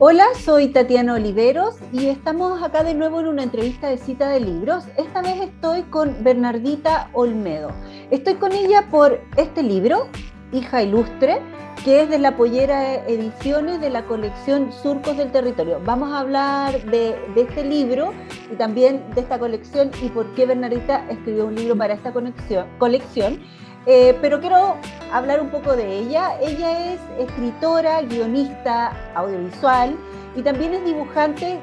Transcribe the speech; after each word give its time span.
Hola, 0.00 0.26
soy 0.44 0.68
Tatiana 0.68 1.14
Oliveros 1.14 1.74
y 1.90 2.06
estamos 2.06 2.62
acá 2.62 2.84
de 2.84 2.94
nuevo 2.94 3.18
en 3.18 3.26
una 3.26 3.42
entrevista 3.42 3.88
de 3.88 3.98
cita 3.98 4.28
de 4.28 4.38
libros. 4.38 4.84
Esta 4.96 5.22
vez 5.22 5.40
estoy 5.40 5.82
con 5.82 6.22
Bernardita 6.22 7.10
Olmedo. 7.14 7.72
Estoy 8.12 8.34
con 8.34 8.52
ella 8.52 8.86
por 8.92 9.20
este 9.36 9.64
libro, 9.64 10.06
Hija 10.52 10.84
Ilustre, 10.84 11.40
que 11.84 12.02
es 12.02 12.10
de 12.10 12.20
la 12.20 12.36
Pollera 12.36 12.94
Ediciones 13.08 13.80
de 13.80 13.90
la 13.90 14.04
colección 14.04 14.70
Surcos 14.72 15.16
del 15.16 15.32
Territorio. 15.32 15.80
Vamos 15.84 16.12
a 16.12 16.20
hablar 16.20 16.80
de, 16.84 17.16
este 17.34 17.64
libro 17.64 18.14
y 18.52 18.54
también 18.54 19.02
de 19.16 19.22
esta 19.22 19.40
colección 19.40 19.90
y 20.00 20.10
por 20.10 20.32
qué 20.36 20.46
Bernardita 20.46 21.10
escribió 21.10 21.46
un 21.46 21.56
libro 21.56 21.76
para 21.76 21.94
esta 21.94 22.12
colección. 22.12 23.40
Eh, 23.86 24.16
pero 24.20 24.38
quiero 24.38 24.76
hablar 25.12 25.40
un 25.40 25.50
poco 25.50 25.76
de 25.76 25.98
ella. 25.98 26.38
Ella 26.40 26.92
es 26.92 27.00
escritora, 27.18 28.02
guionista 28.02 28.92
audiovisual 29.14 29.96
y 30.36 30.42
también 30.42 30.74
es 30.74 30.84
dibujante. 30.84 31.58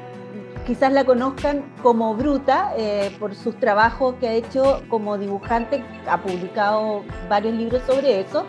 Quizás 0.66 0.92
la 0.92 1.04
conozcan 1.04 1.64
como 1.82 2.14
Bruta 2.14 2.72
eh, 2.76 3.14
por 3.20 3.34
sus 3.34 3.56
trabajos 3.56 4.16
que 4.18 4.28
ha 4.28 4.32
hecho 4.32 4.82
como 4.88 5.16
dibujante. 5.16 5.84
Ha 6.08 6.18
publicado 6.18 7.04
varios 7.28 7.54
libros 7.54 7.82
sobre 7.86 8.20
eso. 8.20 8.44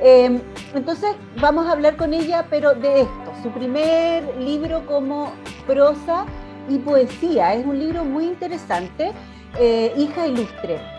Em, 0.00 0.40
entonces 0.74 1.10
vamos 1.40 1.66
a 1.66 1.72
hablar 1.72 1.96
con 1.96 2.14
ella, 2.14 2.46
pero 2.48 2.74
de 2.74 3.02
esto, 3.02 3.32
su 3.42 3.50
primer 3.50 4.36
libro 4.38 4.86
como 4.86 5.32
prosa 5.66 6.24
y 6.68 6.78
poesía. 6.78 7.54
Es 7.54 7.66
un 7.66 7.78
libro 7.78 8.04
muy 8.04 8.24
interesante, 8.24 9.12
eh, 9.58 9.92
Hija 9.96 10.26
Ilustre. 10.26 10.97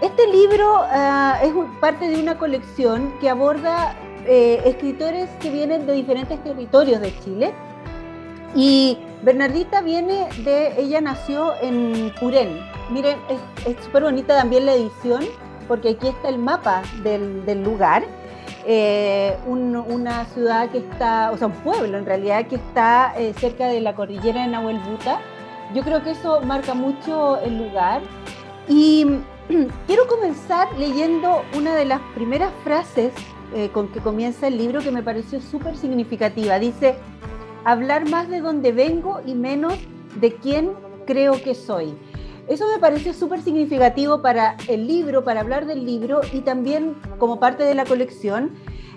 Este 0.00 0.26
libro 0.28 0.76
ah, 0.78 1.38
es 1.42 1.52
parte 1.78 2.08
de 2.08 2.22
una 2.22 2.38
colección 2.38 3.12
que 3.20 3.28
aborda 3.28 3.94
eh, 4.26 4.62
escritores 4.64 5.28
que 5.40 5.50
vienen 5.50 5.86
de 5.86 5.92
diferentes 5.92 6.42
territorios 6.42 7.02
de 7.02 7.18
Chile. 7.20 7.52
Y 8.54 8.96
Bernardita 9.22 9.82
viene 9.82 10.28
de, 10.42 10.80
ella 10.80 11.02
nació 11.02 11.52
en 11.60 12.12
Purén. 12.18 12.58
Miren, 12.88 13.18
es 13.66 13.84
súper 13.84 14.04
bonita 14.04 14.36
también 14.36 14.64
la 14.64 14.72
edición, 14.72 15.24
porque 15.68 15.90
aquí 15.90 16.08
está 16.08 16.30
el 16.30 16.38
mapa 16.38 16.82
del 17.02 17.62
lugar. 17.62 18.02
Eh, 18.66 19.36
una 19.46 20.24
ciudad 20.26 20.70
que 20.70 20.78
está, 20.78 21.30
o 21.30 21.36
sea, 21.36 21.48
un 21.48 21.52
pueblo 21.54 21.98
en 21.98 22.06
realidad 22.06 22.46
que 22.46 22.56
está 22.56 23.12
eh, 23.18 23.34
cerca 23.38 23.68
de 23.68 23.80
la 23.80 23.94
cordillera 23.94 24.42
de 24.42 24.48
Nahuel 24.48 24.78
Buta. 24.78 25.20
Yo 25.74 25.82
creo 25.82 26.02
que 26.02 26.12
eso 26.12 26.40
marca 26.40 26.72
mucho 26.72 27.38
el 27.40 27.58
lugar. 27.58 28.00
Y 28.68 29.06
quiero 29.86 30.06
comenzar 30.06 30.68
leyendo 30.78 31.42
una 31.56 31.74
de 31.74 31.84
las 31.84 32.00
primeras 32.14 32.52
frases 32.62 33.12
eh, 33.54 33.70
con 33.72 33.88
que 33.88 34.00
comienza 34.00 34.46
el 34.46 34.58
libro 34.58 34.80
que 34.80 34.90
me 34.90 35.02
pareció 35.02 35.40
súper 35.40 35.76
significativa. 35.76 36.58
Dice, 36.58 36.94
hablar 37.64 38.08
más 38.08 38.28
de 38.28 38.40
dónde 38.40 38.72
vengo 38.72 39.20
y 39.26 39.34
menos 39.34 39.74
de 40.20 40.34
quién 40.34 40.72
creo 41.06 41.42
que 41.42 41.54
soy. 41.54 41.94
Eso 42.48 42.66
me 42.72 42.78
pareció 42.78 43.12
súper 43.12 43.42
significativo 43.42 44.22
para 44.22 44.56
el 44.68 44.86
libro, 44.86 45.24
para 45.24 45.40
hablar 45.40 45.66
del 45.66 45.84
libro 45.84 46.20
y 46.32 46.40
también 46.40 46.96
como 47.18 47.38
parte 47.38 47.64
de 47.64 47.74
la 47.74 47.84
colección. 47.84 48.50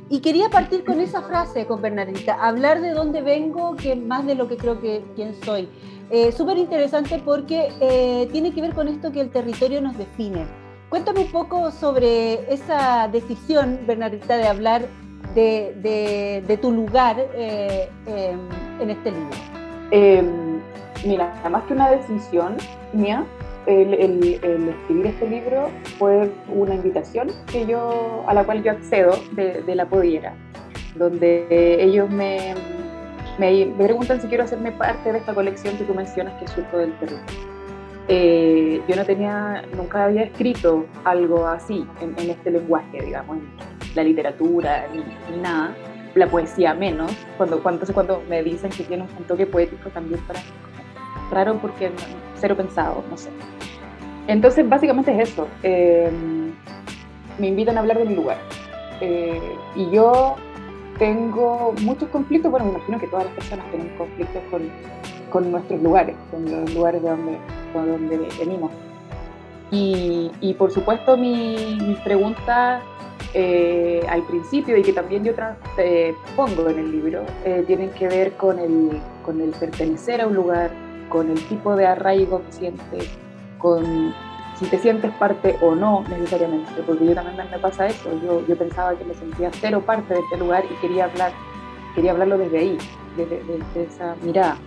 Y 0.10 0.20
quería 0.20 0.50
partir 0.50 0.84
con 0.84 1.00
esa 1.00 1.22
frase 1.22 1.66
con 1.66 1.82
Bernardita, 1.82 2.36
hablar 2.36 2.82
de 2.82 2.92
dónde 2.92 3.22
vengo, 3.22 3.76
que 3.76 3.96
más 3.96 4.26
de 4.26 4.36
lo 4.36 4.48
que 4.48 4.58
creo 4.58 4.80
que 4.82 5.04
quién 5.16 5.34
soy. 5.44 5.68
Eh, 6.10 6.32
súper 6.32 6.58
interesante 6.58 7.22
porque 7.24 7.70
eh, 7.80 8.28
tiene 8.32 8.54
que 8.54 8.62
ver 8.62 8.74
con 8.74 8.88
esto 8.88 9.12
que 9.12 9.22
el 9.22 9.32
territorio 9.32 9.82
nos 9.82 9.98
define. 9.98 10.46
Cuéntame 10.90 11.22
un 11.22 11.32
poco 11.32 11.72
sobre 11.72 12.54
esa 12.54 13.08
decisión, 13.08 13.80
Bernardita, 13.88 14.38
de 14.38 14.48
hablar 14.48 14.86
de, 15.34 16.60
tu 16.62 16.72
lugar 16.72 17.18
eh, 17.36 17.90
em, 18.06 18.40
en 18.80 18.90
este 18.92 19.12
libro. 19.12 19.38
Em, 19.90 20.60
mira, 21.06 21.34
más 21.50 21.64
que 21.64 21.74
una 21.74 21.90
decisión 21.90 22.58
mía, 22.92 23.26
el, 23.66 24.24
escribir 24.70 25.08
este 25.08 25.30
libro 25.30 25.70
fue 25.98 26.32
una 26.50 26.76
invitación 26.76 27.30
que 27.52 27.66
yo, 27.66 28.24
a 28.28 28.34
la 28.34 28.44
cual 28.44 28.64
yo 28.64 28.72
accedo 28.72 29.18
de, 29.32 29.76
la 29.76 29.86
Podiera, 29.86 30.34
donde 30.96 31.46
ellos 31.82 32.10
me, 32.10 32.54
me, 33.38 33.66
preguntan 33.78 34.22
si 34.22 34.28
quiero 34.28 34.44
hacerme 34.44 34.72
parte 34.72 35.12
de 35.12 35.20
esta 35.20 35.34
colección 35.34 35.78
que 35.78 35.84
tú 35.84 35.94
mencionas 35.94 36.34
que 36.34 36.78
del 36.78 36.94
Territorio. 36.94 37.54
Eh, 38.10 38.82
yo 38.88 38.96
no 38.98 39.06
tenía, 39.06 39.64
nunca 39.78 40.06
había 40.06 40.24
escrito 40.24 40.86
algo 41.06 41.48
así 41.48 41.86
en, 42.02 42.30
este 42.30 42.52
lenguaje, 42.52 43.02
digamos, 43.02 43.38
la 43.96 44.04
literatura 44.04 44.88
ni, 44.94 45.38
nada, 45.42 45.74
la 46.16 46.28
poesía 46.28 46.74
menos. 46.74 47.12
Cuando, 47.38 47.64
cuando, 47.64 47.86
cuando 47.94 48.22
me 48.28 48.44
dicen 48.44 48.72
que 48.72 48.84
tiene 48.84 49.04
un 49.18 49.24
toque 49.24 49.46
poético 49.46 49.90
también 49.90 50.20
para 50.22 50.40
mí, 50.40 50.46
raro 51.34 51.58
porque 51.62 51.92
cero 52.36 52.56
pensado, 52.56 53.04
no 53.10 53.18
sé. 53.18 53.30
Entonces, 54.28 54.68
básicamente 54.68 55.12
es 55.14 55.30
eso. 55.30 55.48
Em, 55.64 56.52
me 57.40 57.48
invitan 57.48 57.78
a 57.78 57.82
hablar 57.82 57.98
de 57.98 58.06
mi 58.06 58.16
lugar. 58.16 58.38
Eh, 59.02 59.40
y 59.76 59.90
yo 59.92 60.36
tengo 60.98 61.74
muchos 61.82 62.10
conflictos, 62.10 62.52
bueno, 62.52 62.68
me 62.68 62.74
imagino 62.74 63.00
que 63.00 63.08
todas 63.08 63.26
las 63.26 63.34
personas 63.34 63.70
tienen 63.72 63.90
conflictos 63.98 64.42
con, 64.50 64.62
con 65.30 65.52
nuestros 65.52 65.82
lugares, 65.82 66.16
con 66.32 66.50
los 66.50 66.74
lugares 66.74 67.02
de 67.02 67.10
donde, 67.10 67.32
de 67.32 67.92
donde 67.92 68.30
venimos. 68.40 68.72
Y, 69.72 70.32
y, 70.40 70.54
por 70.54 70.72
supuesto 70.72 71.18
mi, 71.18 71.78
mis 71.82 71.98
preguntas 72.02 72.84
eh, 73.34 74.06
al 74.08 74.22
principio 74.24 74.78
y 74.78 74.84
que 74.84 74.94
también 74.94 75.24
yo 75.24 75.34
eh, 75.80 76.14
pongo 76.36 76.70
en 76.70 76.78
el 76.78 76.92
libro 76.92 77.24
tienen 77.66 77.90
que 77.90 78.08
ver 78.08 78.34
con 78.34 78.60
el, 78.60 79.02
con 79.26 79.42
el 79.42 79.50
pertenecer 79.50 80.22
a 80.22 80.28
un 80.28 80.36
lugar, 80.36 80.70
con 81.14 81.30
el 81.30 81.40
tipo 81.46 81.76
de 81.76 81.86
arraigo 81.86 82.42
que 82.44 82.52
sientes, 82.52 83.08
con 83.60 84.12
si 84.56 84.66
te 84.66 84.80
sientes 84.80 85.12
parte 85.14 85.56
o 85.62 85.76
no 85.76 86.04
necesariamente, 86.10 86.72
porque 86.88 87.06
yo 87.06 87.14
también 87.14 87.38
me 87.52 87.60
pasa 87.60 87.86
eso, 87.86 88.10
yo, 88.24 88.46
yo 88.48 88.58
pensaba 88.58 88.96
que 88.96 89.06
me 89.06 89.14
sentía 89.14 89.52
cero 89.54 89.84
parte 89.86 90.16
de 90.16 90.20
este 90.22 90.38
lugar 90.38 90.64
y 90.66 90.74
quería 90.82 91.06
hablar, 91.06 91.32
quería 91.94 92.12
hablarlo 92.12 92.40
desde 92.40 92.58
ahí, 92.58 92.78
desde, 93.16 93.84
esa 93.84 94.16
mirada. 94.24 94.58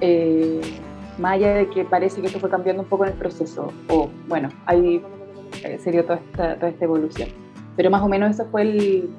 Eh, 0.00 0.60
más 1.18 1.34
allá 1.34 1.54
de 1.54 1.68
que 1.68 1.84
parece 1.84 2.20
que 2.20 2.26
esto 2.26 2.40
fue 2.40 2.50
cambiando 2.50 2.82
un 2.82 2.88
poco 2.88 3.04
en 3.04 3.12
el 3.12 3.16
proceso, 3.16 3.72
o 3.88 4.10
bueno, 4.26 4.48
ahí 4.66 5.00
eh, 5.62 5.78
se 5.78 5.92
dio 5.92 6.02
toda 6.02 6.16
esta, 6.16 6.56
toda 6.56 6.68
esta 6.68 6.84
evolución. 6.84 7.28
Pero 7.76 7.90
más 7.90 8.02
o 8.02 8.08
menos 8.08 8.30
esa 8.30 8.44
fue 8.46 8.62
el, 8.62 9.10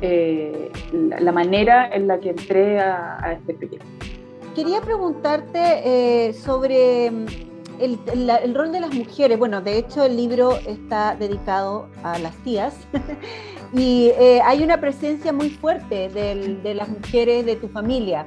eh, 0.00 0.72
la, 0.92 1.30
manera 1.30 1.88
en 1.92 2.08
la 2.08 2.18
que 2.18 2.30
entré 2.30 2.80
a, 2.80 3.24
a 3.24 3.32
este 3.34 3.54
proyecto. 3.54 3.86
Quería 4.54 4.82
preguntarte 4.82 6.28
eh, 6.28 6.34
sobre 6.34 7.06
el, 7.06 8.54
rol 8.54 8.70
de 8.70 8.80
las 8.80 8.92
mujeres, 8.92 9.38
bueno, 9.38 9.62
de 9.62 9.78
hecho 9.78 10.04
el 10.04 10.16
libro 10.16 10.58
está 10.66 11.16
dedicado 11.16 11.88
a 12.02 12.18
las 12.18 12.36
tías 12.44 12.74
y 13.72 14.10
eh, 14.18 14.42
hay 14.44 14.62
una 14.62 14.78
presencia 14.78 15.32
muy 15.32 15.48
fuerte 15.48 16.10
de 16.10 16.74
las 16.74 16.88
mujeres 16.88 17.46
de 17.46 17.56
tu 17.56 17.68
familia. 17.68 18.26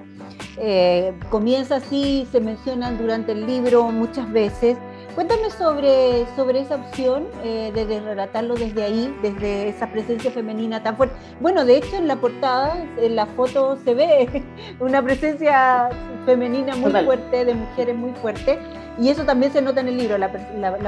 Eh, 0.58 1.14
comienza 1.30 1.75
así, 1.75 2.28
se 2.31 2.40
mencionan 2.40 2.97
durante 2.97 3.34
el 3.34 3.46
libro 3.46 3.84
muchas 3.91 4.31
veces. 4.31 4.78
Cuéntame 5.16 5.50
sobre, 5.50 6.26
sobre 6.36 6.59
esa 6.59 6.76
opción 6.76 7.28
eh, 7.42 7.72
de, 7.74 8.02
relatarlo 8.02 8.56
desde 8.56 8.84
ahí, 8.84 9.16
desde 9.22 9.70
esa 9.70 9.88
presencia 9.88 10.30
femenina 10.30 10.84
tan 10.84 10.98
fuerte. 10.98 11.16
Bueno, 11.40 11.64
de 11.64 11.78
hecho 11.78 11.96
en 11.96 12.09
la 12.09 12.18
portada, 12.18 12.86
en 12.98 13.16
la 13.16 13.26
foto 13.26 13.78
se 13.78 13.94
ve 13.94 14.44
una 14.81 15.02
presencia 15.02 15.88
femenina 16.26 16.76
muy 16.76 16.92
fuerte, 16.92 17.46
de 17.46 17.53
mujeres 17.53 17.96
muy 17.96 18.12
fuerte. 18.16 18.59
Y 19.00 19.08
eso 19.08 19.24
también 19.24 19.53
se 19.53 19.62
nota 19.62 19.80
en 19.80 19.88
el 19.88 19.98
libro, 19.98 20.18
la, 20.18 20.30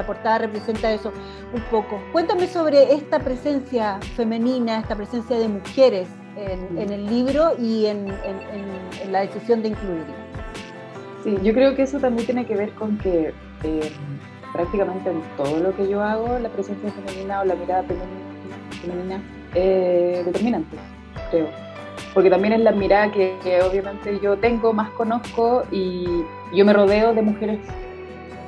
portada 0.06 0.38
representa 0.38 0.92
eso 0.92 1.10
un 1.54 1.62
poco. 1.70 1.98
Cuéntame 2.12 2.48
sobre 2.48 2.94
esta 2.94 3.18
presencia 3.18 3.98
femenina, 4.14 4.80
esta 4.80 4.94
presencia 4.94 5.38
de 5.38 5.48
mujeres 5.48 6.08
en, 6.36 6.90
el 6.90 7.06
libro 7.06 7.52
y 7.58 7.86
en, 7.86 8.06
la 9.10 9.20
decisión 9.20 9.62
de 9.62 9.70
incluir. 9.70 10.04
Sí, 11.24 11.36
yo 11.42 11.52
creo 11.52 11.74
que 11.74 11.82
eso 11.82 11.98
también 11.98 12.26
tiene 12.26 12.46
que 12.46 12.54
ver 12.54 12.70
con 12.74 12.96
que 12.96 13.34
eh, 13.64 13.90
prácticamente 14.52 15.10
en 15.10 15.22
todo 15.36 15.58
lo 15.60 15.76
que 15.76 15.88
yo 15.88 16.02
hago, 16.02 16.38
la 16.38 16.48
presencia 16.48 16.90
femenina 16.90 17.40
o 17.40 17.44
la 17.44 17.54
mirada 17.54 17.82
femenina 17.82 19.20
es 19.54 20.24
determinante, 20.24 20.76
creo. 21.30 21.48
Porque 22.14 22.30
también 22.30 22.54
es 22.54 22.60
la 22.60 22.72
mirada 22.72 23.10
que, 23.12 23.36
que 23.42 23.60
obviamente 23.62 24.18
yo 24.22 24.36
tengo, 24.38 24.72
más 24.72 24.90
conozco 24.90 25.64
y 25.70 26.06
yo 26.52 26.64
me 26.64 26.72
rodeo 26.72 27.12
de 27.14 27.22
mujeres 27.22 27.58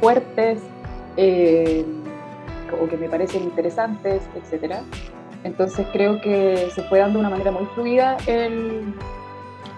fuertes 0.00 0.60
eh, 1.16 1.84
o 2.80 2.88
que 2.88 2.96
me 2.96 3.08
parecen 3.08 3.42
interesantes, 3.42 4.22
etc. 4.34 4.76
Entonces 5.44 5.86
creo 5.92 6.20
que 6.20 6.68
se 6.74 6.82
fue 6.84 7.00
dando 7.00 7.18
de 7.18 7.26
una 7.26 7.30
manera 7.30 7.50
muy 7.50 7.66
fluida 7.74 8.16
el, 8.26 8.94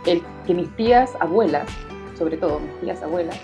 el 0.06 0.22
que 0.46 0.54
mis 0.54 0.74
tías 0.76 1.12
abuelas, 1.20 1.68
sobre 2.16 2.36
todo 2.36 2.60
mis 2.60 2.80
tías 2.80 3.02
abuelas, 3.02 3.38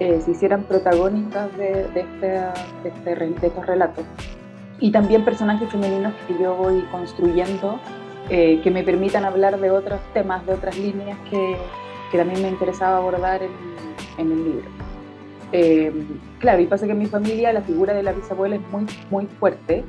eh, 0.00 0.20
se 0.24 0.30
hicieran 0.30 0.64
protagónicas 0.64 1.56
de, 1.56 1.86
de, 1.88 2.00
este, 2.00 2.26
de, 2.26 2.88
este, 2.88 3.16
de, 3.16 3.46
estos 3.46 3.66
relatos. 3.66 4.04
Y 4.80 4.90
también 4.90 5.24
personajes 5.24 5.70
femeninos 5.70 6.14
que 6.26 6.42
yo 6.42 6.56
voy 6.56 6.82
construyendo, 6.90 7.78
eh, 8.30 8.60
que 8.62 8.70
me 8.70 8.82
permitan 8.82 9.24
hablar 9.24 9.60
de 9.60 9.70
otros 9.70 10.00
temas, 10.14 10.44
de 10.46 10.54
otras 10.54 10.78
líneas 10.78 11.18
que, 11.30 11.56
que 12.10 12.18
también 12.18 12.42
me 12.42 12.48
interesaba 12.48 12.96
abordar 12.96 13.42
en, 13.42 13.50
en 14.16 14.32
el 14.32 14.44
libro. 14.44 14.70
Eh, 15.52 15.92
claro, 16.38 16.62
y 16.62 16.66
pasa 16.66 16.86
que 16.86 16.92
en 16.92 16.98
mi 16.98 17.06
familia 17.06 17.52
la 17.52 17.62
figura 17.62 17.92
de 17.92 18.02
la 18.02 18.12
bisabuela 18.12 18.56
es 18.56 18.62
muy, 18.70 18.86
muy 19.10 19.26
fuerte 19.26 19.84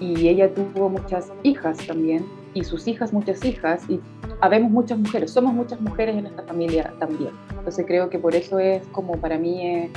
y 0.00 0.28
ella 0.28 0.52
tuvo 0.52 0.88
muchas 0.88 1.32
hijas 1.44 1.78
también 1.86 2.26
y 2.52 2.64
sus 2.64 2.86
hijas 2.88 3.12
muchas 3.12 3.44
hijas 3.44 3.88
y 3.88 4.00
habemos 4.40 4.70
muchas 4.70 4.98
mujeres, 4.98 5.30
somos 5.30 5.54
muchas 5.54 5.80
mujeres 5.80 6.16
en 6.16 6.26
esta 6.26 6.42
familia 6.42 6.92
también. 6.98 7.30
Entonces 7.64 7.86
creo 7.86 8.10
que 8.10 8.18
por 8.18 8.34
eso 8.34 8.58
es 8.58 8.86
como 8.88 9.16
para 9.16 9.38
mí, 9.38 9.90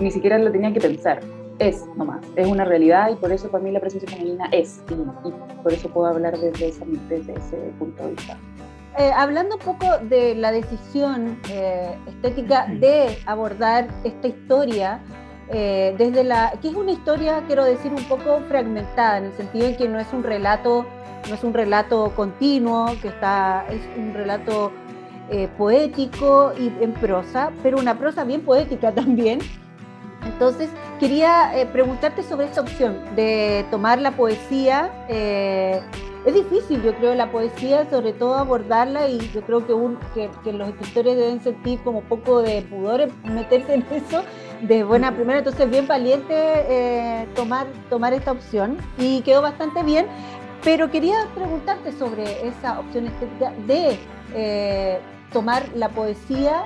ni 0.00 0.10
siquiera 0.12 0.38
lo 0.38 0.52
tenía 0.52 0.72
que 0.72 0.80
pensar, 0.80 1.18
es 1.58 1.84
nomás, 1.96 2.24
es 2.36 2.46
una 2.46 2.64
realidad 2.64 3.10
y 3.10 3.16
por 3.16 3.32
eso 3.32 3.50
para 3.50 3.64
mí 3.64 3.72
la 3.72 3.80
presencia 3.80 4.08
femenina 4.08 4.48
es 4.52 4.80
y, 4.88 5.32
por 5.64 5.72
eso 5.72 5.88
puedo 5.88 6.06
hablar 6.06 6.38
desde, 6.38 6.72
desde 7.08 7.32
ese 7.32 7.56
punto 7.76 8.04
de 8.04 8.10
vista. 8.12 8.38
Eh, 8.98 9.10
hablando 9.16 9.56
un 9.56 9.62
poco 9.62 9.98
de 9.98 10.36
la 10.36 10.52
decisión 10.52 11.40
eh, 11.50 11.98
estética 12.06 12.68
de 12.68 13.18
abordar 13.26 13.88
esta 14.04 14.28
historia, 14.28 15.00
eh, 15.48 15.92
desde 15.98 16.22
la 16.22 16.52
que 16.62 16.68
es 16.68 16.74
una 16.76 16.92
historia, 16.92 17.42
quiero 17.48 17.64
decir, 17.64 17.92
un 17.92 18.04
poco 18.04 18.42
fragmentada, 18.46 19.18
en 19.18 19.24
el 19.24 19.32
sentido 19.32 19.66
en 19.66 19.76
que 19.76 19.88
no 19.88 19.98
es 19.98 20.12
un 20.12 20.22
relato, 20.22 20.86
no 21.28 21.34
es 21.34 21.42
un 21.42 21.52
relato 21.52 22.12
continuo, 22.14 22.92
que 23.02 23.08
está, 23.08 23.66
es 23.70 23.80
un 23.98 24.14
relato 24.14 24.70
poético 25.56 26.52
y 26.58 26.72
en 26.82 26.92
prosa, 26.92 27.50
pero 27.62 27.78
una 27.78 27.98
prosa 27.98 28.24
bien 28.24 28.42
poética 28.42 28.92
también. 28.94 29.40
Entonces, 30.24 30.70
quería 30.98 31.52
preguntarte 31.72 32.22
sobre 32.22 32.46
esta 32.46 32.60
opción 32.60 32.96
de 33.14 33.64
tomar 33.70 34.00
la 34.00 34.12
poesía 34.12 34.90
es 36.26 36.34
difícil, 36.34 36.82
yo 36.82 36.92
creo, 36.96 37.14
la 37.14 37.30
poesía, 37.30 37.88
sobre 37.88 38.12
todo 38.12 38.34
abordarla, 38.34 39.08
y 39.08 39.30
yo 39.32 39.42
creo 39.42 39.64
que, 39.64 39.72
un, 39.72 39.96
que, 40.12 40.52
los 40.52 40.70
escritores 40.70 41.16
deben 41.16 41.40
sentir 41.40 41.78
como 41.84 42.00
poco 42.00 42.42
de 42.42 42.62
pudor 42.62 43.00
en 43.02 43.12
meterse 43.32 43.74
en 43.74 43.86
eso 43.92 44.24
de 44.60 44.82
buena 44.82 45.14
primera, 45.14 45.38
entonces 45.38 45.70
bien 45.70 45.86
valiente 45.86 46.34
eh, 46.34 47.28
tomar, 47.36 47.68
tomar 47.88 48.12
esta 48.12 48.32
opción 48.32 48.76
y 48.98 49.20
quedó 49.20 49.40
bastante 49.40 49.84
bien, 49.84 50.06
pero 50.64 50.90
quería 50.90 51.28
preguntarte 51.32 51.92
sobre 51.92 52.48
esa 52.48 52.80
opción 52.80 53.06
estética 53.06 53.52
de 53.68 53.96
eh, 54.34 54.98
tomar 55.36 55.68
la 55.74 55.90
poesía 55.90 56.64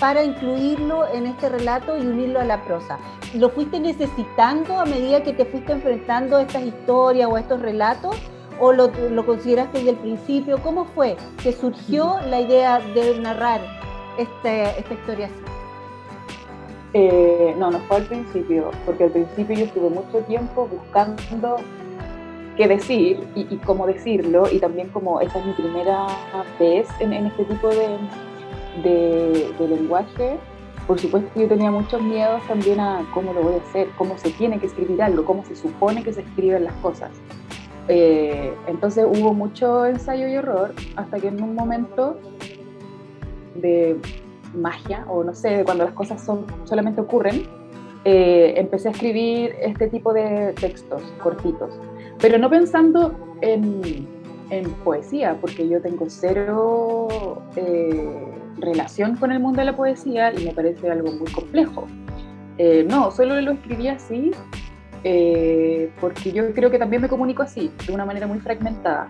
para 0.00 0.24
incluirlo 0.24 1.06
en 1.12 1.26
este 1.26 1.50
relato 1.50 1.98
y 1.98 2.00
unirlo 2.00 2.40
a 2.40 2.44
la 2.44 2.64
prosa. 2.64 2.96
¿Lo 3.34 3.50
fuiste 3.50 3.78
necesitando 3.78 4.80
a 4.80 4.86
medida 4.86 5.22
que 5.22 5.34
te 5.34 5.44
fuiste 5.44 5.72
enfrentando 5.72 6.38
a 6.38 6.42
estas 6.42 6.62
historias 6.62 7.28
o 7.30 7.36
a 7.36 7.40
estos 7.40 7.60
relatos? 7.60 8.16
o 8.58 8.72
lo, 8.72 8.90
lo 9.10 9.26
consideraste 9.26 9.76
desde 9.76 9.90
el 9.90 9.96
principio? 9.96 10.56
¿Cómo 10.62 10.86
fue 10.86 11.14
que 11.42 11.52
surgió 11.52 12.16
la 12.30 12.40
idea 12.40 12.80
de 12.94 13.18
narrar 13.20 13.60
este, 14.16 14.62
esta 14.78 14.94
historia 14.94 15.26
así? 15.26 15.34
Eh, 16.94 17.54
no, 17.58 17.70
no 17.70 17.78
fue 17.80 17.98
al 17.98 18.04
principio, 18.04 18.70
porque 18.86 19.04
al 19.04 19.10
principio 19.10 19.56
yo 19.56 19.64
estuve 19.66 19.90
mucho 19.90 20.20
tiempo 20.26 20.66
buscando 20.66 21.56
qué 22.56 22.68
decir 22.68 23.26
y, 23.34 23.56
cómo 23.58 23.86
decirlo, 23.86 24.48
y 24.50 24.58
también 24.58 24.88
como 24.88 25.20
esta 25.20 25.38
es 25.38 25.46
mi 25.46 25.52
primera 25.52 26.06
vez 26.58 26.88
en, 27.00 27.12
este 27.12 27.44
tipo 27.44 27.68
de, 27.68 27.98
de, 28.82 29.52
de, 29.58 29.68
lenguaje, 29.68 30.38
por 30.86 30.98
supuesto 30.98 31.28
yo 31.38 31.48
tenía 31.48 31.70
muchos 31.70 32.00
miedos 32.00 32.42
también 32.46 32.80
a 32.80 33.04
cómo 33.12 33.32
lo 33.32 33.42
voy 33.42 33.54
a 33.54 33.68
hacer, 33.68 33.88
cómo 33.98 34.16
se 34.18 34.30
tiene 34.30 34.58
que 34.58 34.66
escribir 34.66 35.02
algo, 35.02 35.24
cómo 35.24 35.44
se 35.44 35.56
supone 35.56 36.02
que 36.02 36.12
se 36.12 36.20
escriben 36.22 36.64
las 36.64 36.74
cosas. 36.74 37.10
Eh, 37.88 38.52
entonces 38.66 39.06
hubo 39.08 39.32
mucho 39.32 39.86
ensayo 39.86 40.26
y 40.26 40.34
error 40.34 40.74
hasta 40.96 41.20
que 41.20 41.28
en 41.28 41.42
un 41.42 41.54
momento 41.54 42.18
de 43.54 43.96
magia, 44.54 45.04
o 45.08 45.22
no 45.22 45.34
sé, 45.34 45.58
de 45.58 45.64
cuando 45.64 45.84
las 45.84 45.92
cosas 45.92 46.24
son, 46.24 46.46
solamente 46.64 47.00
ocurren, 47.00 47.44
eh, 48.04 48.54
empecé 48.56 48.88
a 48.88 48.90
escribir 48.92 49.54
este 49.60 49.88
tipo 49.88 50.12
de 50.12 50.52
textos 50.60 51.02
cortitos, 51.22 51.78
pero 52.20 52.38
no 52.38 52.48
pensando 52.50 53.36
en, 53.40 54.06
en 54.50 54.70
poesía, 54.84 55.36
porque 55.40 55.68
yo 55.68 55.80
tengo 55.80 56.06
cero 56.08 57.42
eh, 57.56 58.34
relación 58.58 59.16
con 59.16 59.32
el 59.32 59.40
mundo 59.40 59.60
de 59.60 59.66
la 59.66 59.76
poesía 59.76 60.32
y 60.32 60.44
me 60.44 60.52
parece 60.52 60.90
algo 60.90 61.12
muy 61.12 61.30
complejo. 61.30 61.86
no, 62.88 63.10
solo 63.10 63.40
lo 63.40 63.52
escribí 63.52 63.88
así 63.88 64.32
eh, 65.08 65.88
porque 66.00 66.32
yo 66.32 66.52
creo 66.52 66.68
que 66.68 66.80
también 66.80 67.00
me 67.00 67.08
comunico 67.08 67.44
así, 67.44 67.70
de 67.86 67.92
una 67.92 68.04
manera 68.04 68.26
muy 68.26 68.40
fragmentada. 68.40 69.08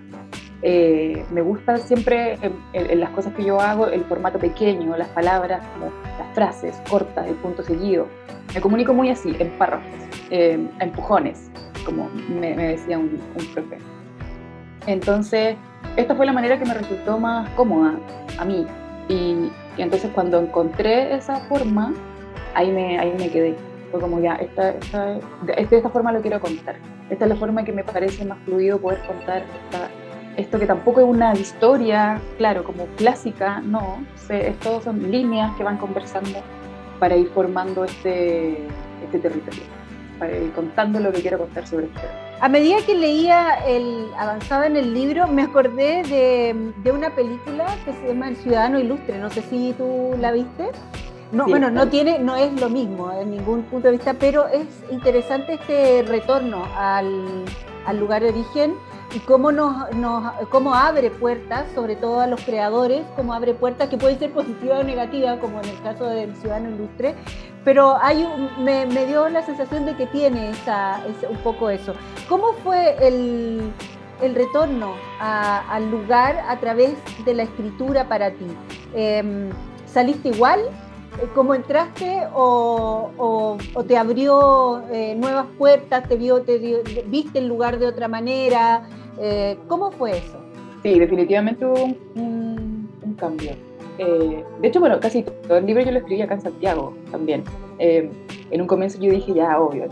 Eh, 0.61 1.25
me 1.31 1.41
gusta 1.41 1.79
siempre 1.79 2.39
en, 2.75 3.01
las 3.01 3.09
cosas 3.11 3.33
que 3.33 3.43
yo 3.43 3.59
hago 3.59 3.87
el 3.87 4.05
formato 4.05 4.39
pequeño, 4.39 4.95
las 4.95 5.09
palabras, 5.09 5.67
como 5.73 5.91
las 6.19 6.35
frases 6.35 6.83
cortas, 6.91 7.27
el 7.27 7.37
punto 7.37 7.63
seguido. 7.63 8.09
Me 8.55 8.61
comunico 8.61 8.93
muy 8.93 9.09
así, 9.09 9.35
en 9.39 9.49
párrafos, 9.57 9.89
eh, 10.31 10.59
empujones, 10.81 11.51
como 11.87 12.11
me, 12.29 12.55
decía 12.55 12.99
un, 12.99 13.19
un, 13.35 13.47
profe. 13.55 13.79
Entonces, 14.87 15.57
esta 15.97 16.15
fue 16.15 16.27
la 16.27 16.33
manera 16.33 16.59
que 16.59 16.67
me 16.67 16.75
resultó 16.75 17.19
más 17.19 17.49
cómoda 17.51 17.95
a 18.39 18.45
mí. 18.45 18.67
Y, 19.09 19.51
y 19.79 19.83
entonces 19.83 20.11
cuando 20.15 20.41
encontré 20.41 21.15
esa 21.15 21.37
forma, 21.49 21.95
ahí 22.55 22.71
me, 22.71 22.99
ahí 22.99 23.15
me 23.19 23.31
quedé 23.31 23.57
como 24.01 24.21
ya, 24.21 24.35
esta, 24.35 24.71
esta, 24.71 25.15
de, 25.43 25.69
esta 25.71 25.89
forma 25.89 26.13
lo 26.13 26.21
quiero 26.21 26.41
contar. 26.41 26.77
Esta 27.09 27.25
es 27.25 27.29
la 27.29 27.37
forma 27.37 27.65
que 27.65 27.73
me 27.73 27.85
parece 27.85 28.25
más 28.25 28.39
fluido 28.45 28.79
poder 28.79 29.01
contar 29.07 29.43
esto 30.37 30.59
que 30.59 30.67
tampoco 30.67 31.01
es 31.01 31.07
una 31.07 31.33
historia, 31.35 32.21
claro, 32.37 32.63
como 32.63 32.87
clásica, 32.97 33.61
no. 33.61 34.05
Esto 34.29 34.83
son 34.83 35.11
líneas 35.11 35.57
que 35.57 35.65
van 35.65 35.79
conversando 35.79 36.41
para 36.99 37.17
ir 37.17 37.29
formando 37.29 37.85
este, 37.85 38.59
este 39.05 39.19
territorio, 39.19 39.63
ir 40.25 40.53
contando 40.53 41.01
lo 41.01 41.13
que 41.13 41.21
quiero 41.21 41.39
contar 41.39 41.67
sobre 41.67 41.87
esto. 41.87 42.01
A 42.41 42.49
medida 42.49 42.77
que 42.85 42.95
leía, 42.95 43.55
el, 43.67 44.09
avanzaba 44.19 44.67
en 44.67 44.77
el 44.77 44.93
libro, 44.93 45.27
me 45.27 45.43
acordé 45.43 46.03
de, 46.03 46.73
de 46.83 46.93
una 46.93 47.11
película 47.15 47.67
que 47.85 47.93
se 47.95 48.09
llama 48.09 48.29
El 48.29 48.37
Ciudadano 48.37 48.79
Ilustre, 48.79 49.19
no 49.19 49.31
sé 49.31 49.43
si 49.43 49.75
tú 49.79 50.15
la 50.21 50.33
viste. 50.33 50.71
No, 51.33 51.47
bueno, 51.47 51.71
no 51.71 51.89
tiene, 51.89 52.19
no 52.19 52.37
es 52.37 52.61
lo 52.61 52.69
mismo 52.69 53.11
en 53.13 53.33
ningún 53.33 53.63
punto 53.65 53.89
de 53.89 53.93
vista, 53.93 54.15
pero 54.15 54.47
es 54.47 54.67
interesante 54.91 55.55
este 55.55 56.05
retorno 56.07 56.65
al, 56.77 57.45
lugar 57.99 58.23
de 58.23 58.29
origen 58.29 58.75
y 59.15 59.19
cómo 59.21 59.51
nos, 59.51 59.87
cómo 60.51 60.75
abre 60.75 61.11
puertas, 61.11 61.67
sobre 61.75 61.97
todo 61.97 62.21
a 62.21 62.27
los 62.27 62.41
creadores, 62.43 63.05
cómo 63.17 63.33
abre 63.35 63.55
puertas 63.55 63.89
que 63.89 63.97
pueden 63.97 64.19
ser 64.19 64.31
positivas 64.31 64.81
o 64.81 64.85
negativas, 64.85 65.39
como 65.41 65.61
en 65.61 65.69
el 65.69 65.83
caso 65.83 66.07
del 66.07 66.35
Ciudadano 66.37 66.71
Ilustre, 66.71 67.15
pero 67.67 67.99
hay 68.01 68.25
me, 68.61 68.87
dio 69.07 69.29
la 69.29 69.43
sensación 69.43 69.87
de 69.87 69.97
que 69.97 70.07
tiene 70.07 70.51
esa, 70.51 71.03
un 71.29 71.37
poco 71.39 71.69
eso. 71.69 71.95
¿Cómo 72.29 72.53
fue 72.63 72.95
el, 73.05 73.73
retorno 74.37 74.95
al 75.19 75.91
lugar 75.91 76.45
a 76.49 76.61
través 76.61 76.95
de 77.25 77.35
la 77.35 77.43
escritura 77.43 78.07
para 78.07 78.31
ti? 78.31 78.47
Em, 78.95 79.51
¿Saliste 79.85 80.29
igual 80.29 80.61
eh, 80.61 81.27
cómo 81.35 81.55
entraste 81.57 82.23
o, 82.35 83.59
te 83.89 83.97
abrió 83.97 84.85
eh, 84.93 85.17
nuevas 85.17 85.47
puertas, 85.59 86.09
te 86.09 86.17
vio, 86.17 86.43
te 86.43 86.59
viste 87.09 87.41
el 87.41 87.49
lugar 87.49 87.81
de 87.81 87.87
otra 87.89 88.07
manera. 88.07 88.89
Eh, 89.19 89.59
¿Cómo 89.67 89.91
fue 89.91 90.19
eso? 90.19 90.39
Sí, 90.85 91.01
definitivamente 91.01 91.67
hubo 91.67 91.83
un, 92.15 93.17
cambio. 93.19 93.53
De 93.99 94.69
hecho, 94.69 94.81
bueno, 94.81 95.01
casi 95.01 95.23
todo 95.23 95.59
el 95.59 95.67
libro 95.67 95.83
yo 95.83 95.91
lo 95.91 95.99
escribí 95.99 96.21
acá 96.23 96.35
en 96.35 96.41
Santiago 96.41 96.95
también. 97.11 97.45
en 97.79 98.61
un 98.61 98.67
comienzo 98.67 98.99
yo 99.01 99.11
dije, 99.11 99.35
ya, 99.35 99.59
obvio, 99.59 99.89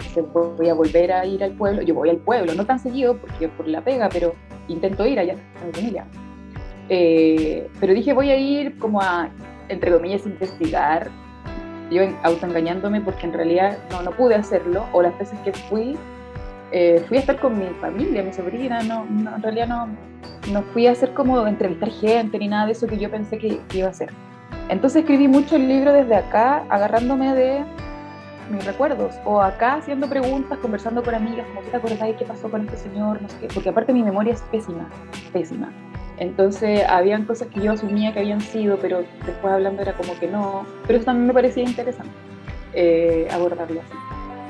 voy 0.56 0.68
a 0.68 0.74
volver 0.74 1.12
a 1.12 1.26
ir 1.26 1.42
al 1.42 1.52
pueblo. 1.52 1.82
Yo 1.82 1.94
voy 1.94 2.10
al 2.10 2.18
pueblo, 2.18 2.54
no 2.54 2.66
tan 2.66 2.78
seguido 2.78 3.16
porque 3.16 3.48
por 3.48 3.66
la 3.66 3.82
pega, 3.82 4.08
pero 4.10 4.34
intento 4.68 5.06
ir 5.06 5.18
allá 5.18 5.32
a 5.32 5.66
mi 5.66 5.72
familia. 5.72 6.06
pero 6.88 7.94
dije, 7.94 8.12
voy 8.12 8.30
a 8.30 8.36
ir 8.36 8.78
como 8.78 9.00
a 9.00 9.30
entre 9.68 9.92
comillas, 9.92 10.26
investigar, 10.26 11.10
yo 11.90 12.02
autoengañándome 12.22 13.00
porque 13.00 13.26
en 13.26 13.32
realidad 13.32 13.78
no, 13.90 14.02
no 14.02 14.10
pude 14.12 14.34
hacerlo, 14.34 14.86
o 14.92 15.02
las 15.02 15.16
veces 15.18 15.38
que 15.44 15.52
fui, 15.52 15.96
eh, 16.76 17.04
fui 17.06 17.18
a 17.18 17.20
estar 17.20 17.38
con 17.38 17.56
mi 17.56 17.68
familia, 17.80 18.20
mi 18.24 18.32
sobrina, 18.32 18.82
no, 18.82 19.06
en 19.06 19.40
realidad 19.40 19.68
no, 19.68 19.86
no 20.50 20.62
fui 20.72 20.88
a 20.88 20.90
hacer 20.90 21.14
como 21.14 21.46
entrevistar 21.46 21.88
gente 21.88 22.36
ni 22.36 22.48
nada 22.48 22.66
de 22.66 22.72
eso 22.72 22.88
que 22.88 22.98
yo 22.98 23.08
pensé 23.08 23.38
que, 23.38 23.60
iba 23.72 23.86
a 23.86 23.90
hacer. 23.90 24.10
Entonces 24.68 25.02
escribí 25.02 25.28
mucho 25.28 25.54
el 25.54 25.68
libro 25.68 25.92
desde 25.92 26.16
acá, 26.16 26.64
agarrándome 26.68 27.32
de 27.32 27.64
mis 28.50 28.64
recuerdos, 28.64 29.14
o 29.24 29.40
acá 29.40 29.74
haciendo 29.74 30.08
preguntas, 30.08 30.58
conversando 30.58 31.04
con 31.04 31.14
amigas, 31.14 31.46
como, 31.46 31.60
¿qué 31.60 31.70
te 31.70 31.76
acuerdas 31.76 32.00
de 32.00 32.16
qué 32.16 32.24
pasó 32.24 32.50
con 32.50 32.62
este 32.62 32.76
señor? 32.76 33.22
No 33.22 33.28
sé 33.28 33.36
qué, 33.42 33.48
porque 33.54 33.68
aparte 33.68 33.92
mi 33.92 34.02
memoria 34.02 34.32
es 34.32 34.42
pésima, 34.42 34.90
pésima. 35.32 35.70
Entonces, 36.18 36.82
habían 36.88 37.24
cosas 37.24 37.46
que 37.54 37.60
yo 37.60 37.70
asumía 37.70 38.12
que 38.12 38.18
habían 38.18 38.40
sido, 38.40 38.78
pero 38.78 39.04
después 39.24 39.54
hablando 39.54 39.80
era 39.80 39.92
como 39.92 40.18
que 40.18 40.26
no. 40.26 40.66
Pero 40.88 40.96
eso 40.96 41.06
también 41.06 41.28
me 41.28 41.34
parecía 41.34 41.62
interesante 41.62 42.12
eh, 42.72 43.28
abordarlo 43.30 43.80
así. 43.80 43.94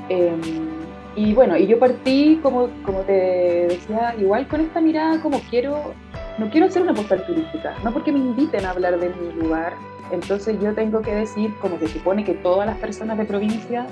Em, 0.09 0.84
y 1.17 1.33
bueno, 1.33 1.57
y 1.57 1.67
yo 1.67 1.79
partí, 1.79 2.41
como, 2.43 2.69
como 2.85 3.01
te 3.01 3.67
decía, 3.69 4.15
igual 4.19 4.49
con 4.49 4.61
esta 4.61 4.81
mirada, 4.81 5.21
como 5.21 5.41
quiero, 5.51 5.95
no 6.39 6.51
quiero 6.51 6.67
hacer 6.67 6.83
una 6.83 6.95
postal 6.95 7.25
turística, 7.27 7.75
no 7.85 7.93
porque 7.93 8.11
me 8.11 8.19
inviten 8.19 8.65
a 8.65 8.71
hablar 8.71 8.99
de 8.99 9.11
mi 9.11 9.33
lugar, 9.43 9.75
Entonces 10.11 10.61
yo 10.61 10.75
tengo 10.75 11.01
que 11.01 11.15
decir, 11.15 11.55
como 11.61 11.79
se 11.79 11.89
supone 11.89 12.25
que 12.25 12.35
todas 12.35 12.67
las 12.67 12.77
personas 12.79 13.17
de 13.17 13.25
provincia, 13.25 13.87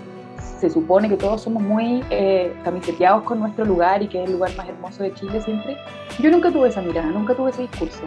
se 0.60 0.68
supone 0.70 1.08
que 1.08 1.16
todos 1.16 1.42
somos 1.42 1.62
muy 1.62 2.04
eh, 2.10 2.52
camiseteados 2.64 3.24
con 3.24 3.40
nuestro 3.40 3.64
lugar 3.64 4.02
y 4.02 4.08
que 4.08 4.22
es 4.22 4.28
el 4.28 4.34
lugar 4.34 4.54
más 4.56 4.68
hermoso 4.68 5.02
de 5.02 5.12
Chile 5.14 5.40
siempre, 5.40 5.76
yo 6.20 6.30
nunca 6.30 6.50
tuve 6.50 6.68
esa 6.68 6.82
mirada, 6.82 7.08
nunca 7.08 7.34
tuve 7.34 7.50
ese 7.50 7.62
discurso. 7.62 8.02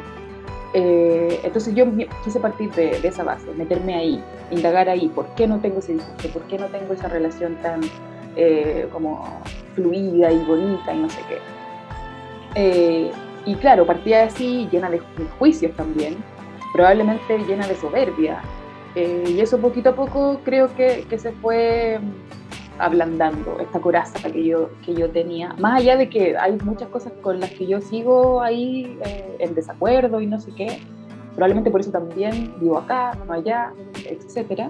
Eh, 0.73 1.39
entonces 1.43 1.73
yo 1.73 1.85
quise 2.23 2.39
partir 2.39 2.69
de, 2.73 2.99
esa 3.01 3.23
base, 3.23 3.49
meterme 3.57 3.95
ahí, 3.95 4.23
indagar 4.51 4.89
ahí, 4.89 5.07
¿por 5.07 5.25
qué 5.35 5.47
no 5.47 5.59
tengo 5.59 5.79
ese 5.79 5.93
discurso? 5.93 6.29
¿Por 6.29 6.41
qué 6.43 6.57
no 6.57 6.67
tengo 6.67 6.93
esa 6.93 7.07
relación 7.07 7.55
tan 7.61 7.81
eh, 8.35 8.87
como 8.91 9.41
fluida 9.75 10.31
y 10.31 10.43
bonita 10.45 10.93
y 10.93 10.99
no 10.99 11.09
sé 11.09 11.19
qué? 11.27 11.37
Eh, 12.55 13.11
y 13.45 13.55
claro, 13.55 13.85
partía 13.85 14.23
así, 14.23 14.67
llena 14.71 14.89
de, 14.89 15.01
juicios 15.39 15.75
también, 15.75 16.15
probablemente 16.73 17.37
llena 17.39 17.67
de 17.67 17.75
soberbia. 17.75 18.41
y 18.95 19.39
eso 19.39 19.59
poquito 19.59 19.89
a 19.89 19.95
poco 19.95 20.39
creo 20.43 20.73
que, 20.75 21.05
que 21.09 21.17
se 21.19 21.31
fue 21.33 21.99
ablandando 22.79 23.59
esta 23.59 23.79
coraza 23.79 24.31
que 24.31 24.45
yo, 24.45 24.69
que 24.85 24.93
yo 24.93 25.09
tenía. 25.09 25.53
Más 25.59 25.81
allá 25.81 25.97
de 25.97 26.09
que 26.09 26.37
hay 26.37 26.57
muchas 26.63 26.89
cosas 26.89 27.13
con 27.21 27.39
las 27.39 27.51
que 27.51 27.67
yo 27.67 27.81
sigo 27.81 28.41
ahí 28.41 28.97
eh, 29.05 29.37
en 29.39 29.55
desacuerdo 29.55 30.21
y 30.21 30.27
no 30.27 30.39
sé 30.39 30.51
qué, 30.55 30.79
probablemente 31.33 31.71
por 31.71 31.81
eso 31.81 31.91
también 31.91 32.53
vivo 32.59 32.77
acá, 32.77 33.17
no 33.25 33.33
allá, 33.33 33.73
etc. 34.05 34.69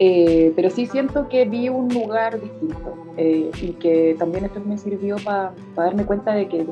Eh, 0.00 0.52
pero 0.56 0.70
sí 0.70 0.86
siento 0.86 1.28
que 1.28 1.44
vi 1.44 1.68
un 1.68 1.88
lugar 1.88 2.40
distinto 2.40 2.96
eh, 3.16 3.50
y 3.62 3.68
que 3.74 4.16
también 4.18 4.44
esto 4.44 4.60
me 4.60 4.76
sirvió 4.76 5.16
para 5.24 5.54
darme 5.76 6.04
cuenta 6.04 6.32
de 6.34 6.48
que 6.48 6.66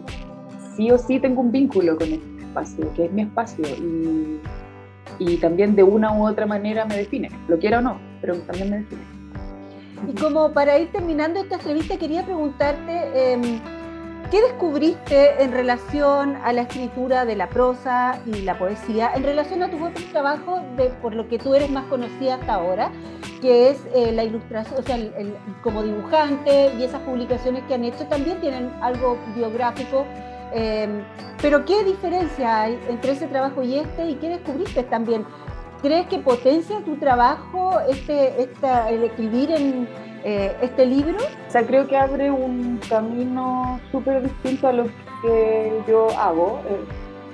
sí 0.75 0.91
o 0.91 0.99
sí 0.99 1.21
tengo 1.21 1.41
un 1.41 1.53
vínculo 1.53 1.97
con 1.97 2.13
este 2.13 2.41
espacio, 2.41 2.93
que 2.95 3.05
es 3.05 3.13
mi 3.13 3.23
espacio 3.23 3.65
y, 3.69 4.41
y 5.21 5.37
también 5.37 5.77
de 5.77 5.85
una 5.85 6.13
u 6.13 6.27
otra 6.27 6.47
manera 6.47 6.85
me 6.85 6.97
define, 6.97 7.31
lo 7.47 7.59
quiera 7.61 7.79
o 7.79 7.83
no, 7.83 8.01
pero 8.21 8.37
también 8.39 8.71
me 8.71 8.79
define. 8.79 9.03
Y 10.09 10.15
como 10.15 10.53
para 10.53 10.79
ir 10.79 10.91
terminando 10.91 11.41
esta 11.41 11.57
entrevista, 11.57 11.97
quería 11.97 12.25
preguntarte, 12.25 13.33
em, 13.35 13.61
¿qué 14.33 14.41
descubriste 14.41 15.43
en 15.43 15.53
relación 15.53 16.37
a 16.37 16.55
la 16.55 16.63
escritura 16.63 17.27
de 17.27 17.37
la 17.37 17.51
prosa 17.51 18.19
y 18.25 18.41
la 18.41 18.59
poesía, 18.59 19.13
en 19.15 19.25
relación 19.25 19.63
a 19.63 19.71
tu 19.71 19.85
otro 19.85 20.03
trabajo, 20.11 20.63
por 21.03 21.15
lo 21.15 21.29
que 21.29 21.39
tú 21.39 21.55
eres 21.55 21.71
más 21.71 21.85
conocida 21.85 22.37
hasta 22.37 22.55
ahora, 22.55 22.91
que 23.43 23.69
es 23.69 23.85
eh, 23.95 24.11
la 24.11 24.25
ilustración, 24.25 24.81
o 24.81 24.83
sea, 24.83 24.97
como 25.63 25.83
dibujante 25.83 26.73
y 26.79 26.83
esas 26.83 27.03
publicaciones 27.03 27.63
que 27.65 27.75
han 27.75 27.85
hecho 27.85 28.07
también 28.07 28.41
tienen 28.41 28.73
algo 28.81 29.19
biográfico? 29.37 30.07
Em, 30.55 31.03
pero 31.43 31.67
¿qué 31.67 31.85
diferencia 31.85 32.63
hay 32.63 32.81
entre 32.89 33.13
ese 33.13 33.27
trabajo 33.27 33.63
y 33.63 33.81
este 33.81 34.07
y 34.07 34.15
qué 34.15 34.31
descubriste 34.31 34.83
también? 34.85 35.27
¿Crees 35.83 36.07
que 36.07 36.19
potencia 36.19 36.83
tu 36.87 36.97
trabajo 36.97 37.81
este, 37.87 38.41
esta, 38.41 38.89
el 38.89 39.03
escribir 39.03 39.51
en 39.51 39.89
eh, 40.25 40.55
este 40.63 40.87
libro? 40.87 41.17
O 41.17 41.51
sea, 41.51 41.63
creo 41.67 41.87
que 41.87 41.97
abre 41.97 42.31
un 42.31 42.81
camino 42.89 43.81
súper 43.91 44.23
distinto 44.23 44.69
a 44.69 44.73
lo 44.73 44.85
que 45.23 45.83
yo 45.89 46.09
hago. 46.19 46.61
Eh, 46.69 46.77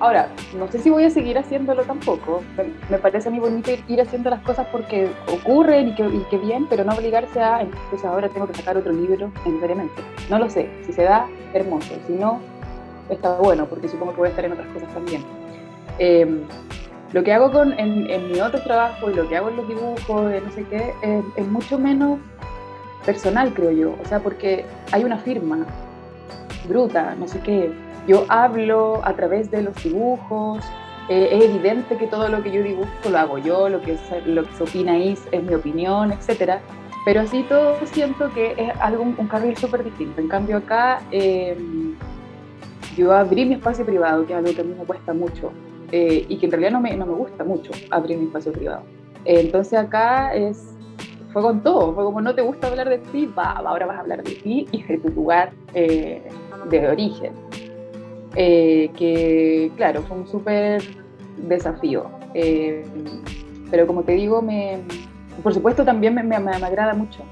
ahora, 0.01 0.29
no 0.57 0.69
sé 0.69 0.79
si 0.79 0.91
voy 0.91 1.05
a 1.05 1.11
seguir 1.11 1.39
haciéndolo 1.39 1.83
tampoco. 1.85 2.43
Me 2.89 2.99
parece 2.99 3.31
mí 3.31 3.39
bonito 3.39 3.71
ir, 3.89 4.01
haciendo 4.01 4.31
las 4.31 4.41
cosas 4.43 4.67
porque 4.73 5.09
ocurren 5.33 5.89
y 5.89 5.95
que, 5.95 6.05
y 6.05 6.37
bien, 6.39 6.67
pero 6.69 6.85
no 6.85 6.93
obligarse 6.95 7.41
a, 7.41 7.61
entonces 7.61 8.05
ahora 8.05 8.29
tengo 8.29 8.47
que 8.47 8.55
sacar 8.55 8.77
otro 8.77 8.93
libro 8.93 9.31
necesariamente. 9.45 10.03
No 10.31 10.39
lo 10.39 10.49
sé. 10.49 10.71
Si 10.87 10.93
se 10.93 11.03
da, 11.03 11.27
hermoso. 11.53 11.95
Si 12.07 12.13
no, 12.13 12.41
está 13.11 13.37
bueno, 13.37 13.67
porque 13.67 13.89
supongo 13.89 14.13
que 14.13 14.19
voy 14.19 14.27
a 14.29 14.31
estar 14.31 14.45
en 14.45 14.53
otras 14.53 14.69
cosas 14.69 14.93
también. 14.95 15.23
Eh, 15.99 16.45
lo 17.13 17.25
que 17.25 17.33
hago 17.33 17.51
con, 17.51 17.79
en, 17.79 18.31
mi 18.31 18.41
otro 18.41 18.61
trabajo 18.63 19.11
y 19.11 19.15
lo 19.15 19.27
que 19.29 19.37
hago 19.37 19.49
en 19.49 19.57
los 19.57 19.69
dibujos, 19.69 20.31
no 20.45 20.53
sé 20.53 20.65
qué, 20.65 20.93
es, 21.37 21.49
mucho 21.49 21.79
menos 21.79 22.19
personal, 23.05 23.53
creo 23.55 23.71
yo. 23.71 23.95
O 24.03 24.05
sea, 24.07 24.21
porque 24.21 24.65
hay 24.93 25.05
una 25.05 25.19
firma 25.19 25.67
bruta, 26.69 27.15
no 27.19 27.29
sé 27.29 27.41
qué. 27.41 27.73
Yo 28.07 28.25
hablo 28.29 29.01
a 29.05 29.15
través 29.15 29.51
de 29.51 29.63
los 29.63 29.83
dibujos, 29.83 30.65
eh, 31.09 31.29
es 31.33 31.45
evidente 31.45 31.97
que 31.97 32.07
todo 32.07 32.29
lo 32.29 32.43
que 32.43 32.51
yo 32.51 32.63
dibujo 32.63 32.91
lo 33.11 33.19
hago 33.19 33.39
yo, 33.39 33.69
lo 33.69 33.81
que, 33.81 33.97
lo 34.27 34.45
que 34.45 34.53
se 34.53 34.63
opina 34.63 34.93
ahí 34.93 35.17
es 35.33 35.43
mi 35.43 35.55
opinión, 35.55 36.13
etc. 36.13 36.59
Pero 37.05 37.23
así 37.23 37.43
todo 37.45 37.77
siento 37.87 38.31
que 38.35 38.55
es 38.57 38.71
algo, 38.81 39.03
un 39.03 39.29
carril 39.29 39.57
súper 39.57 39.85
distinto. 39.85 40.21
En 40.21 40.29
cambio 40.29 40.59
acá 40.59 41.01
em, 41.11 41.95
yo 42.97 43.13
abrí 43.13 43.47
mi 43.47 43.55
espacio 43.55 43.87
privado, 43.87 44.27
que 44.27 44.33
es 44.35 44.39
algo 44.39 44.53
que 44.53 44.61
a 44.61 44.65
mí 44.65 44.75
me 44.79 44.85
cuesta 44.85 45.15
mucho. 45.15 45.53
Eh, 45.91 46.27
y 46.29 46.37
que 46.37 46.45
en 46.45 46.53
realidad 46.53 46.73
no 46.73 46.81
me, 46.81 46.95
no 46.95 47.07
me 47.07 47.15
gusta 47.15 47.45
mucho 47.45 47.71
abrir 47.91 48.19
mi 48.19 48.27
espacio 48.27 48.53
privado. 48.53 48.83
Entonces 49.25 49.79
acá 49.79 50.35
es, 50.35 50.77
fue 51.33 51.43
con 51.43 51.63
todo, 51.63 51.95
fue 51.95 52.05
como 52.05 52.21
no 52.21 52.35
te 52.35 52.43
gusta 52.43 52.69
hablar 52.69 52.89
de 52.89 52.99
ti, 52.99 53.27
va, 53.27 53.53
ahora 53.53 53.87
vas 53.87 53.97
a 53.99 54.01
hablar 54.01 54.23
de 54.23 54.35
ti 54.35 54.67
y 54.73 54.83
de 54.83 54.99
tu 54.99 55.09
lugar 55.11 55.53
eh, 55.75 56.23
de 56.71 56.89
origen. 56.89 57.33
que 58.35 59.71
claro, 59.77 60.03
fue 60.03 60.17
un 60.17 60.27
súper 60.27 60.83
desafío. 61.37 62.07
pero 63.71 63.87
como 63.87 64.03
te 64.03 64.13
digo, 64.13 64.43
me, 64.43 64.79
por 65.43 65.55
supuesto 65.55 65.85
también 65.85 66.15
me, 66.15 66.37
agrada 66.37 66.95
mucho 66.95 67.23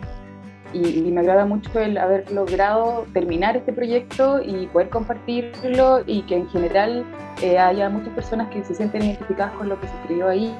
y, 0.72 1.10
me 1.10 1.20
agrada 1.20 1.46
mucho 1.46 1.80
el 1.80 1.96
haber 1.98 2.30
logrado 2.30 3.06
terminar 3.12 3.56
este 3.56 3.72
proyecto 3.72 4.40
y 4.42 4.66
poder 4.66 4.88
compartirlo 4.90 6.02
y 6.06 6.22
que 6.22 6.36
en 6.36 6.48
general 6.48 7.04
eh, 7.42 7.58
haya 7.58 7.88
muchas 7.88 8.12
personas 8.14 8.48
que 8.48 8.64
se 8.64 8.74
sienten 8.74 9.02
identificadas 9.02 9.52
con 9.54 9.68
lo 9.68 9.80
que 9.80 9.88
se 9.88 9.94
escribió 9.96 10.28
ahí 10.28 10.54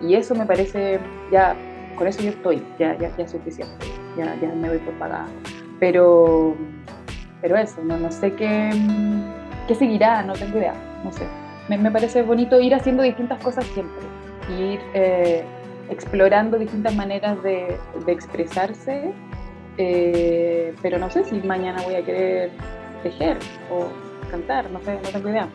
y 0.00 0.14
eso 0.14 0.34
me 0.34 0.44
parece 0.44 0.98
ya, 1.30 1.56
con 1.94 2.06
eso 2.06 2.22
yo 2.22 2.30
estoy, 2.30 2.62
ya, 2.78 2.96
ya, 2.98 3.14
ya 3.16 3.24
es 3.24 3.30
suficiente, 3.30 3.86
ya, 4.16 4.36
ya 4.40 4.48
me 4.48 4.68
voy 4.68 4.78
por 4.78 4.94
pagada. 4.94 5.26
Pero, 5.80 6.54
pero 7.40 7.56
eso, 7.56 7.82
no, 7.82 7.96
no 7.98 8.10
sé 8.10 8.32
qué, 8.34 8.70
qué 9.68 9.74
seguirá, 9.74 10.22
no 10.22 10.34
tengo 10.34 10.58
idea, 10.58 10.74
no 11.04 11.12
sé. 11.12 11.24
Me, 11.68 11.78
me 11.78 11.90
parece 11.90 12.22
bonito 12.22 12.60
ir 12.60 12.74
haciendo 12.74 13.02
distintas 13.02 13.42
cosas 13.42 13.64
siempre, 13.66 14.02
ir... 14.58 14.80
Eh, 14.94 15.44
explorando 15.90 16.58
distintas 16.58 16.94
maneras 16.94 17.42
de, 17.42 17.78
expresarse, 18.06 19.12
eh, 19.76 20.74
pero 20.82 20.98
no 20.98 21.10
sé 21.10 21.24
si 21.24 21.36
mañana 21.40 21.82
voy 21.82 21.96
a 21.96 22.04
querer 22.04 22.50
tejer 23.02 23.38
o 23.70 23.88
cantar, 24.30 24.70
no 24.70 24.80
sé, 24.80 24.94
no 24.94 25.08
tengo 25.10 25.28
idea. 25.30 25.48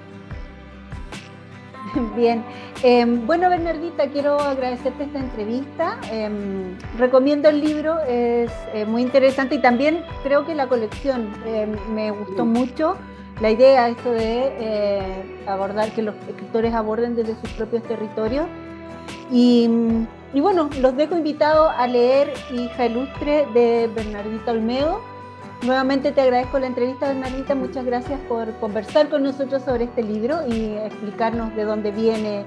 Bien, 2.15 2.43
em, 2.84 3.25
bueno 3.25 3.50
Bernardita, 3.50 4.08
quiero 4.08 4.39
agradecerte 4.39 5.03
esta 5.05 5.19
entrevista. 5.19 6.00
Em, 6.12 6.77
recomiendo 6.98 7.50
el 7.50 7.62
libro, 7.62 8.00
es 8.08 8.51
eh, 8.74 8.86
muy 8.86 9.01
interesante 9.01 9.55
y 9.55 9.62
también 9.62 10.03
creo 10.24 10.46
que 10.46 10.55
la 10.55 10.67
colección 10.67 11.34
em, 11.46 11.75
me 11.93 12.12
gustó 12.12 12.46
mucho. 12.46 12.96
La 13.41 13.51
idea, 13.51 13.88
esto 13.88 14.12
de 14.12 14.51
eh, 14.60 15.43
abordar, 15.48 15.91
que 15.91 16.01
los 16.01 16.15
escritores 16.27 16.74
aborden 16.74 17.15
desde 17.15 17.36
sus 17.39 17.50
propios 17.51 17.84
territorios. 17.84 18.46
Y 19.31 19.69
y 20.34 20.41
bueno, 20.41 20.69
los 20.79 20.96
dejo 20.96 21.15
invitados 21.17 21.72
a 21.75 21.88
leer 21.88 22.31
Hija 22.53 22.86
Ilustre 22.86 23.48
de 23.53 23.89
Bernardita 23.93 24.51
Olmedo. 24.51 25.01
Nuevamente 25.62 26.13
te 26.13 26.22
agradezco 26.22 26.58
la 26.58 26.68
entrevista, 26.68 27.08
Bernardita. 27.08 27.54
Muchas 27.54 27.86
gracias 27.86 28.20
por 28.30 28.54
conversar 28.60 29.10
con 29.10 29.24
nosotros 29.24 29.62
sobre 29.63 29.86
este 29.86 30.04
libro 30.04 30.48
y 30.48 30.78
explicarnos 30.78 31.54
de 31.56 31.66
dónde 31.66 31.92
viene 31.92 32.46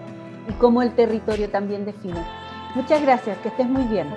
y 0.49 0.53
cómo 0.55 0.83
el 0.83 0.95
territorio 0.95 1.51
también 1.51 1.85
define. 1.85 2.25
Muchas 2.75 3.03
gracias, 3.03 3.37
que 3.39 3.49
estés 3.49 3.69
muy 3.69 3.85
bien. 3.85 4.09